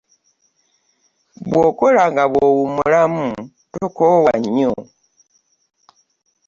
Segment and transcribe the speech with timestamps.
[1.49, 3.25] Bw'okola nga bw'owummulamu
[3.73, 4.73] tokoowa nnyo.